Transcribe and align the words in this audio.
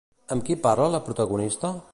Amb 0.35 0.45
qui 0.47 0.57
parla 0.69 0.87
la 0.95 1.03
protagonista? 1.11 1.77